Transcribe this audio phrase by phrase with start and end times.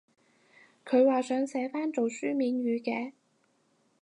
[0.83, 3.13] 佢話想寫返做書面語嘅？